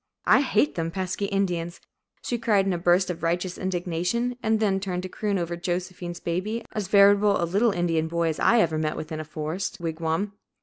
[0.25, 1.79] "I hate them pesky Indians,"
[2.23, 6.19] she cried in a burst of righteous indignation, and then turned to croon over Josephine's
[6.19, 9.77] baby, as veritable a "little Indian boy" as I ever met with in a forest
[9.79, 10.33] wigwam.